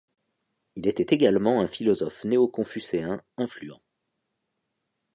[0.75, 3.79] Il était également un philosophe néoconfucéen influent.